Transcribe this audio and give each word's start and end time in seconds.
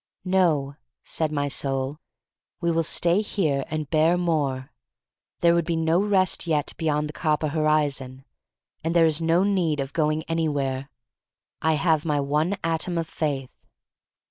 "No," 0.25 0.77
said 1.03 1.31
my 1.31 1.47
soul; 1.47 1.99
"we 2.59 2.71
will 2.71 2.81
stay 2.81 3.21
here 3.21 3.65
and 3.67 3.87
bear 3.87 4.17
more. 4.17 4.71
There 5.41 5.53
would 5.53 5.63
be 5.67 5.75
no 5.75 6.01
rest 6.01 6.47
yet 6.47 6.73
beyond 6.77 7.07
the 7.07 7.13
copper 7.13 7.49
horizon. 7.49 8.25
And 8.83 8.95
there 8.95 9.05
is 9.05 9.21
no 9.21 9.43
need 9.43 9.79
of 9.79 9.93
going 9.93 10.23
any 10.23 10.49
where. 10.49 10.89
I 11.61 11.73
have 11.73 12.03
my 12.03 12.19
one 12.19 12.57
atom 12.63 12.97
of 12.97 13.07
faith." 13.07 13.51